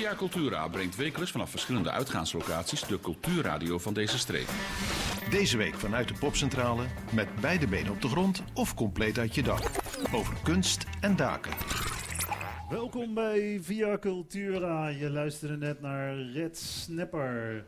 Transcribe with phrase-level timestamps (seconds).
[0.00, 4.48] Via Cultura brengt wekelijks vanaf verschillende uitgaanslocaties de cultuurradio van deze streek.
[5.30, 9.42] Deze week vanuit de Popcentrale met beide benen op de grond of compleet uit je
[9.42, 9.70] dak.
[10.12, 11.52] Over kunst en daken.
[12.70, 14.88] Welkom bij Via Cultura.
[14.88, 17.64] Je luisterde net naar Red Snapper.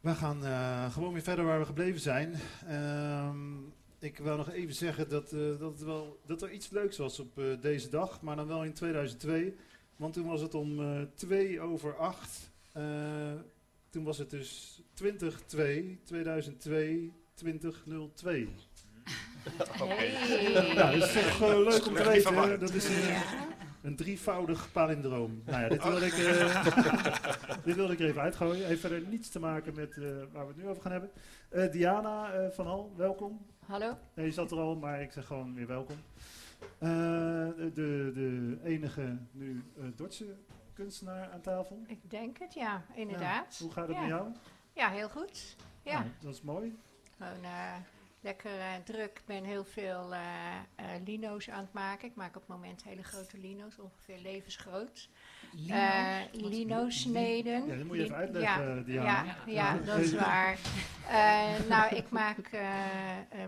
[0.00, 2.34] We gaan eh, gewoon weer verder waar we gebleven zijn.
[2.68, 3.56] Ehm,
[3.98, 7.20] ik wil nog even zeggen dat, eh, dat, het wel, dat er iets leuks was
[7.20, 9.56] op eh, deze dag, maar dan wel in 2002.
[9.96, 12.50] Want toen was het om eh 2 over 8.
[13.90, 18.48] toen was het dus 2002, 2002, 2002.
[19.78, 20.10] Hey.
[20.74, 22.60] Ja, dat is toch eh, leuk om te weten.
[22.60, 23.22] Dat is een, Ja.
[23.82, 25.42] een drievoudig palindroom.
[25.44, 26.66] Nou ja, dit wilde ik, eh,
[27.64, 28.66] dit wilde ik er even uitgooien.
[28.66, 31.10] Heeft verder niets te maken met eh, waar we het nu over gaan hebben.
[31.48, 33.46] Eh, Diana eh, van Hal, welkom.
[33.66, 33.96] Hallo?
[34.14, 35.96] Nee, je zat er al, maar ik zeg gewoon weer welkom.
[36.78, 39.64] Eh, de, de enige nu
[39.96, 40.36] Dordtse
[40.74, 41.82] kunstenaar aan tafel.
[41.86, 43.58] Ik denk het, ja, inderdaad.
[43.62, 44.00] Hoe gaat het Ja.
[44.02, 44.32] met jou?
[44.72, 45.56] Ja, heel goed.
[45.82, 46.76] Ja, Nou, dat is mooi.
[47.18, 47.74] gewoon eh,
[48.20, 49.18] lekker eh, druk.
[49.18, 50.20] Ik ben heel veel eh,
[50.74, 52.08] eh, lino's aan het maken.
[52.08, 55.08] Ik maak op het moment hele grote lino's, ongeveer levensgroot.
[55.68, 57.66] Eh, lino-sneden.
[57.66, 59.24] Ja, dat moet je even uitleggen, ja, Diana.
[59.24, 60.58] Ja, ja, dat is waar.
[61.68, 62.50] Nou, ik maak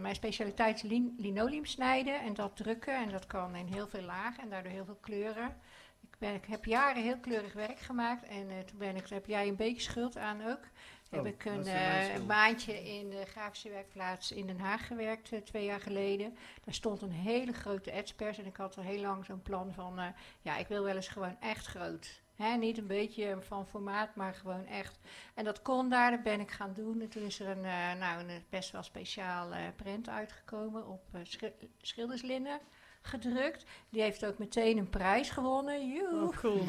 [0.00, 2.94] mijn specialiteit is lin linoleum snijden en dat drukken.
[2.94, 5.56] En dat kan in heel veel lagen en daardoor heel veel kleuren.
[6.02, 9.48] Ik, ben, ik heb jaren heel kleurig werk gemaakt en toen ben ik, heb jij
[9.48, 10.68] een beetje schuld aan ook.
[11.08, 15.32] Heb Oh, ik een, eh, een maandje in de grafische werkplaats in Den Haag gewerkt,
[15.32, 16.36] eh, twee jaar geleden.
[16.64, 19.98] Daar stond een hele grote edspers en ik had al heel lang zo'n plan van,
[19.98, 20.06] eh,
[20.42, 22.20] ja, ik wil wel eens gewoon echt groot.
[22.36, 24.98] Hè, niet een beetje van formaat, maar gewoon echt.
[25.34, 27.00] En dat kon daar, dat ben ik gaan doen.
[27.00, 31.02] En toen is er een, eh, nou, een best wel speciaal eh, print uitgekomen op
[31.12, 32.60] eh, schil- schilderslinnen
[33.02, 33.64] gedrukt.
[33.88, 35.92] Die heeft ook meteen een prijs gewonnen.
[35.92, 36.22] Joe.
[36.22, 36.64] Oh, cool.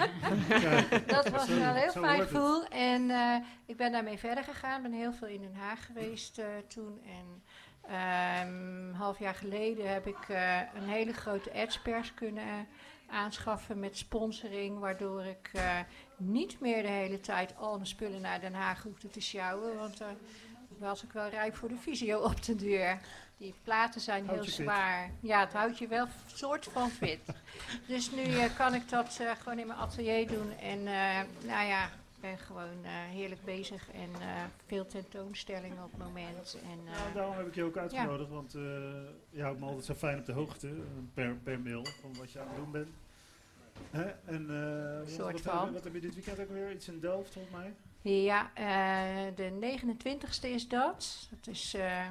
[1.08, 2.66] Dat was wel een heel fijn gevoel.
[2.68, 3.36] En eh,
[3.66, 4.82] ik ben daarmee verder gegaan.
[4.82, 7.02] Ben heel veel in Den Haag geweest eh, toen.
[7.06, 7.44] En
[7.82, 12.68] ehm, een half jaar geleden heb ik eh, een hele grote adspers kunnen
[13.08, 14.80] aanschaffen met sponsoring.
[14.80, 15.52] Waardoor ik
[16.18, 19.78] niet meer de hele tijd al mijn spullen naar Den Haag hoefde te sjouwen.
[19.78, 20.02] Want
[20.80, 23.00] was ik wel rijp voor de visio op de deur.
[23.38, 24.54] Die platen zijn heel fit.
[24.54, 25.12] zwaar.
[25.20, 27.20] Ja, het houdt je wel soort van fit.
[27.88, 30.52] Dus nu eh, kan ik dat eh, gewoon in mijn atelier doen.
[30.58, 33.92] En eh, nou ja, ik ben gewoon heerlijk bezig.
[33.92, 34.10] En
[34.66, 36.58] veel tentoonstellingen op het moment.
[36.64, 38.52] En, Nou, daarom heb ik je ook uitgenodigd, want
[39.30, 40.74] je houdt me altijd zo fijn op de hoogte
[41.14, 42.90] per, per mail van wat je aan het doen bent.
[43.92, 44.04] Hè?
[44.26, 45.64] En eh, wat, van.
[45.64, 46.72] Heb, wat heb je dit weekend ook weer?
[46.72, 47.74] Iets in Delft volgens mij?
[48.02, 51.28] Ja, eh, de 29ste is dat.
[51.30, 52.08] Dat is, eh,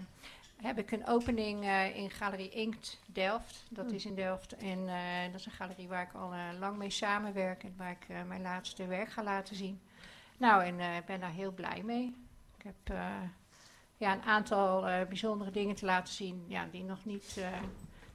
[0.56, 1.65] heb ik een opening
[1.95, 3.65] in Galerie Inkt Delft.
[3.71, 4.56] Dat is in Delft.
[4.56, 4.87] En
[5.31, 8.87] dat is een galerie waar ik al lang mee samenwerk en waar ik mijn laatste
[8.87, 9.81] werk ga laten zien.
[10.37, 12.17] Nou, en ik ben daar heel blij mee.
[12.56, 12.97] Ik heb
[13.97, 17.41] ja, een aantal bijzondere dingen te laten zien ja, die nog niet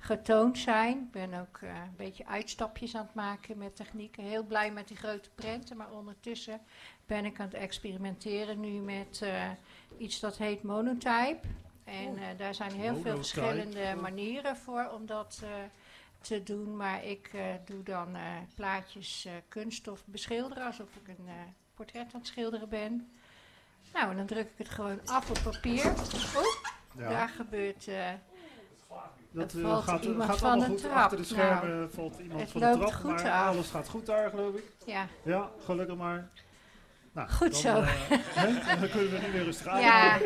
[0.03, 0.97] getoond zijn.
[0.97, 4.23] Ik ben ook eh, een beetje uitstapjes aan het maken met technieken.
[4.23, 6.61] Heel blij met die grote prenten, maar ondertussen
[7.05, 9.49] ben ik aan het experimenteren nu met eh,
[9.97, 11.47] iets dat heet monotype.
[11.83, 15.43] En eh, daar zijn heel veel verschillende manieren voor om dat
[16.21, 16.77] te doen.
[16.77, 17.31] Maar ik
[17.65, 18.17] doe dan
[18.55, 21.29] plaatjes kunststof beschilderen alsof ik een
[21.73, 23.11] portret aan het schilderen ben.
[23.93, 25.85] Nou, en dan druk ik het gewoon af op papier.
[26.35, 27.87] Oeh, daar gebeurt...
[29.31, 30.77] dat eh, valt gaat, iemand gaat van allemaal goed.
[30.77, 30.93] trap.
[30.95, 33.47] Achter de schermen Nou, valt iemand het van de loopt trap, goed maar af.
[33.47, 34.63] alles gaat goed daar geloof ik.
[34.85, 36.29] ja, Ja, gelukkig maar.
[37.13, 37.81] Nou, Goed dan, zo.
[37.81, 38.09] eh,
[38.79, 39.81] dan kunnen we nu weer rustig aan.
[39.89, 40.17] Ja,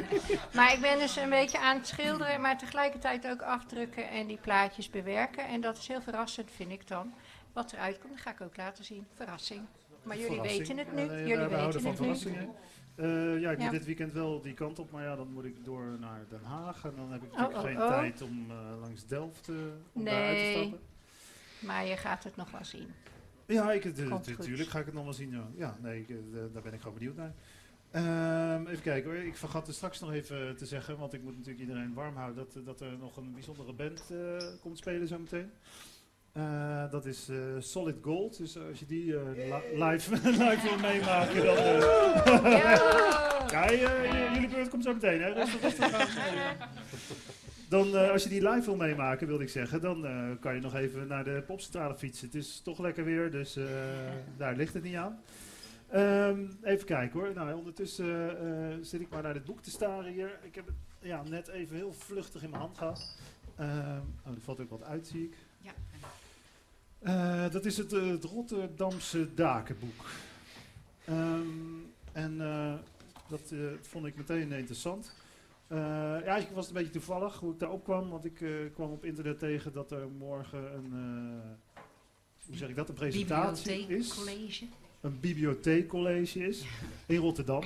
[0.53, 4.37] maar ik ben dus een beetje aan het schilderen, maar tegelijkertijd ook afdrukken en die
[4.37, 5.47] plaatjes bewerken.
[5.47, 7.13] En dat is heel verrassend, vind ik dan.
[7.53, 9.07] Wat eruit komt, dat ga ik ook laten zien.
[9.15, 9.65] Verrassing.
[10.07, 10.67] Maar jullie Verrassing.
[10.67, 11.19] weten het Ja, nu.
[11.19, 11.97] jullie weten houden het van nu.
[11.97, 12.49] verrassingen.
[12.95, 13.63] Eh, ja, ik Ja.
[13.63, 16.43] moet dit weekend wel die kant op, maar ja, dan moet ik door naar Den
[16.43, 16.83] Haag.
[16.85, 17.87] En dan heb ik Oh, natuurlijk oh, geen oh.
[17.99, 19.55] tijd om eh, langs Delft eh,
[19.93, 20.55] om daar uit te Nee.
[20.57, 20.79] stappen.
[21.59, 22.87] Maar je gaat het nog wel zien.
[23.45, 25.31] Ja, ik, natuurlijk ga ik het nog wel zien.
[25.31, 26.07] Ja, ja nee, ik,
[26.53, 27.33] daar ben ik gewoon benieuwd naar.
[27.91, 31.33] Ehm, even kijken hoor, ik vergat er straks nog even te zeggen, want ik moet
[31.37, 34.11] natuurlijk iedereen warm houden, dat, dat er nog een bijzondere band
[34.61, 35.51] komt spelen zometeen.
[36.37, 40.11] Eh, dat is eh, Solid Gold, dus als je die eh, li- live,
[40.45, 41.57] live wil meemaken, dan...
[41.57, 43.73] eh, ja,
[44.33, 45.29] jullie beurt komt zo meteen, hè?
[45.33, 46.57] Rustig, rustig aan.
[47.69, 50.75] Dan, als je die live wil meemaken, wilde ik zeggen, dan eh, kan je nog
[50.75, 52.25] even naar de popcentrale fietsen.
[52.27, 53.63] Het is toch lekker weer, dus eh,
[54.37, 55.19] daar ligt het niet aan.
[55.89, 57.31] Ehm, even kijken hoor.
[57.33, 60.39] Nou, ondertussen eh, zit ik maar naar dit boek te staren hier.
[60.41, 63.17] Ik heb het ja, net even heel vluchtig in mijn hand gehad.
[63.55, 65.35] Ehm, oh, er valt ook wat uit, zie ik.
[65.61, 65.71] Ja.
[66.99, 70.05] Eh, dat is het, eh, het Rotterdamse Dakenboek.
[71.05, 71.47] Ehm,
[72.11, 72.73] en eh,
[73.29, 75.15] dat vond ik meteen interessant.
[75.69, 79.05] Ja, eigenlijk was het een beetje toevallig hoe ik daarop kwam, want ik kwam op
[79.05, 80.91] internet tegen dat er morgen een,
[82.45, 84.13] hoe zeg ik dat, een presentatie is.
[84.13, 84.65] College.
[85.01, 86.65] Een bibliotheekcollege is
[87.05, 87.63] in Rotterdam.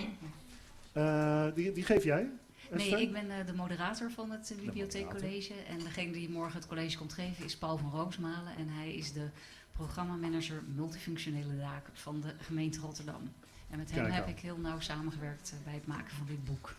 [1.55, 2.29] Die, die geef jij?
[2.71, 2.91] Esther?
[2.97, 5.53] Nee, ik ben eh, de moderator van het uh, bibliotheekcollege.
[5.53, 8.55] En degene die morgen het college komt geven is Paul van Roosmalen.
[8.57, 9.27] En hij is de
[9.71, 13.31] programmamanager multifunctionele daken van de gemeente Rotterdam.
[13.69, 16.45] En met hem Kijk heb ik heel nauw samengewerkt eh, bij het maken van dit
[16.45, 16.73] boek.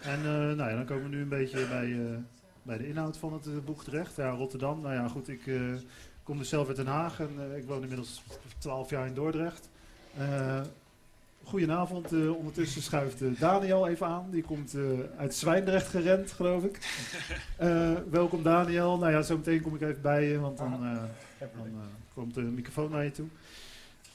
[0.00, 2.16] En eh, nou ja, dan komen we nu een beetje bij, eh,
[2.62, 4.16] bij de inhoud van het eh, boek terecht.
[4.16, 4.80] Ja, Rotterdam.
[4.80, 5.60] Nou ja, goed, ik eh,
[6.22, 8.22] kom dus zelf uit Den Haag en eh, ik woon inmiddels
[8.58, 9.68] 12 jaar in Dordrecht.
[11.44, 14.30] Goedenavond, eh, ondertussen schuift eh, Daniel even aan.
[14.30, 14.82] Die komt eh,
[15.16, 16.78] uit Zwijndrecht gerend, geloof ik.
[18.10, 18.98] Welkom Daniel.
[18.98, 21.02] Nou ja, zo meteen kom ik even bij je, want dan, eh,
[21.38, 21.80] dan
[22.14, 23.26] komt de microfoon naar je toe.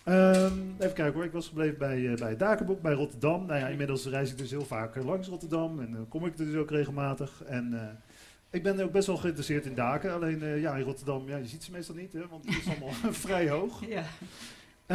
[0.04, 3.46] Ehm, even kijken hoor, ik was gebleven bij, bij het Dakenboek, bij Rotterdam.
[3.46, 6.46] Nou ja, inmiddels reis ik dus heel vaak langs Rotterdam en dan kom ik er
[6.46, 7.44] dus ook regelmatig.
[7.44, 7.98] En
[8.50, 10.14] ik ben ook best wel geïnteresseerd in daken.
[10.14, 13.14] Alleen ja, in Rotterdam, ja, je ziet ze meestal niet, hè, want het is allemaal
[13.26, 13.88] vrij hoog.
[13.88, 14.04] Ja,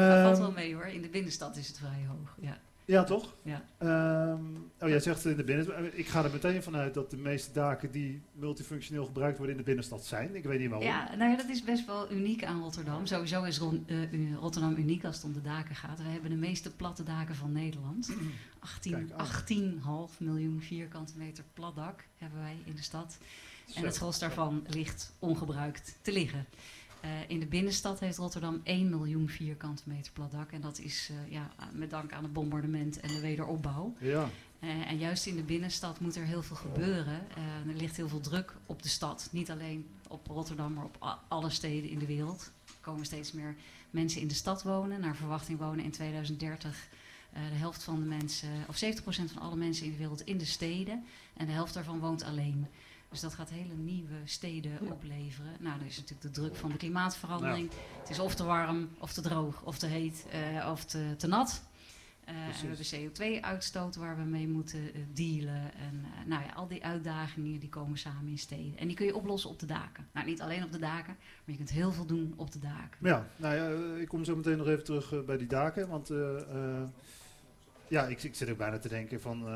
[0.01, 0.87] dat valt Ehm, wel mee hoor.
[0.87, 2.37] In de binnenstad is het vrij hoog.
[2.41, 2.59] Ja.
[2.85, 3.35] ja, toch?
[3.43, 3.65] Ja.
[3.79, 4.45] Ehm,
[4.81, 5.99] oh, jij zegt in de binnen.
[5.99, 9.67] Ik ga er meteen vanuit dat de meeste daken die multifunctioneel gebruikt worden in de
[9.67, 10.35] binnenstad zijn.
[10.35, 10.89] Ik weet niet waarom.
[10.89, 13.07] Ja, nou ja, dat is best wel uniek aan Rotterdam.
[13.07, 15.99] Sowieso is Ron- eh, Rotterdam uniek als het om de daken gaat.
[15.99, 18.11] We hebben de meeste platte daken van Nederland.
[18.59, 19.27] 18 Kijk aan.
[20.11, 23.19] 18,5 miljoen vierkante meter plat dak hebben wij in de stad.
[23.75, 26.47] En het gros daarvan ligt ongebruikt te liggen.
[27.05, 30.53] Eh, in de binnenstad heeft Rotterdam 1 miljoen vierkante meter plat dak.
[30.53, 33.95] En dat is eh, ja, met dank aan het bombardement en de wederopbouw.
[33.99, 34.29] Ja,
[34.65, 37.27] Eh, en juist in de binnenstad moet er heel veel gebeuren.
[37.69, 39.29] Er ligt heel veel druk op de stad.
[39.33, 42.53] Niet alleen op Rotterdam, maar op alle steden in de wereld.
[42.67, 43.55] Er komen steeds meer
[43.91, 45.01] mensen in de stad wonen.
[45.01, 46.89] Naar verwachting wonen in 2030
[47.33, 50.39] eh, de helft van de mensen, of 70% van alle mensen in de wereld in
[50.39, 51.05] de steden.
[51.37, 52.67] En de helft daarvan woont alleen.
[53.15, 55.53] Dus dat gaat hele nieuwe steden opleveren.
[55.61, 57.71] Nou, er is natuurlijk de druk van de klimaatverandering.
[58.01, 61.27] Het is of te warm, of te droog, of te heet, eh, of te, te
[61.27, 61.63] nat.
[62.25, 65.75] Eh, en we hebben CO2-uitstoot waar we mee moeten eh, dealen.
[65.75, 68.79] En nou ja, al die uitdagingen die komen samen in steden.
[68.79, 70.07] En die kun je oplossen op de daken.
[70.13, 72.99] Nou, niet alleen op de daken, maar je kunt heel veel doen op de daken.
[73.01, 75.89] Ja, nou ja, ik kom zo meteen nog even terug bij die daken.
[75.89, 76.11] Want
[77.89, 79.47] ja, ik, ik zit ook bijna te denken van...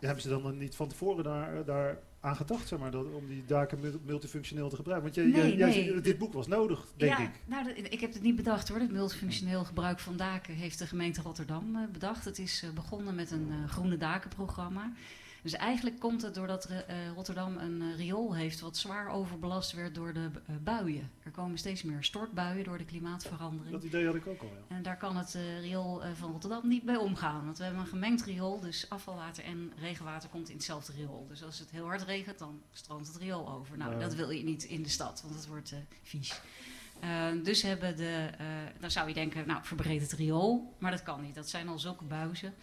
[0.00, 3.26] eh, hebben ze dan niet van tevoren daar, daar aan gedacht, zeg maar, dat, om
[3.26, 5.12] die daken mul- multifunctioneel te gebruiken?
[5.12, 5.84] Want jij, Nee, jij, nee.
[5.84, 7.30] zegt, dit boek was nodig, denk ja, ik.
[7.46, 8.78] Nou, ik heb het niet bedacht hoor.
[8.78, 12.24] Het multifunctioneel gebruik van daken heeft de gemeente Rotterdam eh, bedacht.
[12.24, 14.92] Het is eh, begonnen met een eh, groene dakenprogramma.
[15.42, 19.94] Dus eigenlijk komt het doordat eh, Rotterdam een eh, riool heeft wat zwaar overbelast werd
[19.94, 21.10] door de eh, buien.
[21.22, 23.72] Er komen steeds meer stortbuien door de klimaatverandering.
[23.72, 24.76] Dat idee had ik ook al, ja.
[24.76, 27.44] En daar kan het riool van Rotterdam niet bij omgaan.
[27.44, 31.26] Want we hebben een gemengd riool, dus afvalwater en regenwater komt in hetzelfde riool.
[31.28, 33.76] Dus als het heel hard regent, dan stroomt het riool over.
[33.76, 36.40] Nou, dat wil je niet in de stad, want het wordt vies.
[37.42, 38.30] Dus hebben de,
[38.80, 40.74] dan zou je denken, nou, verbreed het riool.
[40.78, 41.34] Maar dat kan niet.
[41.34, 42.54] Dat zijn al zulke buizen.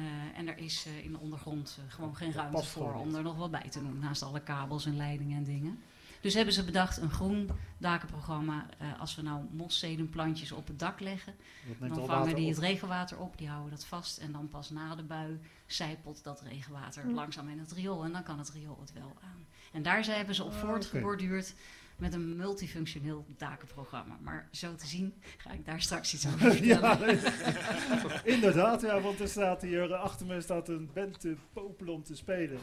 [0.00, 3.22] Eh, en er is eh, in de ondergrond eh, gewoon geen ruimte voor om er
[3.22, 3.98] nog wat bij te doen.
[3.98, 5.78] Naast alle kabels en leidingen en dingen.
[6.20, 8.66] Dus hebben ze bedacht een groen dakenprogramma.
[8.78, 11.34] eh, als we nou moszedenplantjes op het dak leggen,
[11.78, 12.50] dan vangen die op.
[12.50, 14.18] het regenwater op, die houden dat vast.
[14.18, 17.10] En dan pas na de bui zijpelt dat regenwater Hm.
[17.14, 18.04] langzaam in het riool.
[18.04, 19.46] En dan kan het riool het wel aan.
[19.72, 21.54] En daar zijn- hebben ze op Ah, voortgeborduurd
[21.96, 24.18] met een multifunctioneel dakenprogramma.
[24.22, 27.18] Maar zo te zien ga ik daar straks iets over vertellen.
[27.18, 31.94] ja, inderdaad, ja, want er staat hier, eh, achter me staat een band te popelen
[31.94, 32.58] om te spelen.